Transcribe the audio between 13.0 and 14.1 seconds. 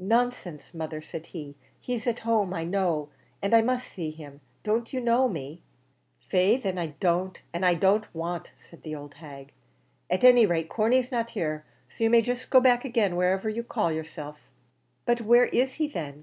whoever you call